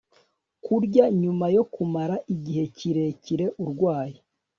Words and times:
kurya 0.63 1.05
nyuma 1.21 1.45
yo 1.55 1.63
kumara 1.73 2.15
igihe 2.35 2.63
kirekire 2.77 3.45
arwaye 3.63 4.17